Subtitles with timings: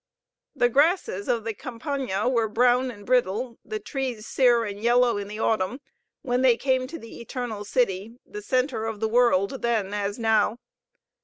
[0.55, 5.27] The grasses of the Campagna were brown and brittle, the trees sere and yellow in
[5.27, 5.79] the Autumn,
[6.23, 10.57] when they came to the Eternal City, the center of the world then as now.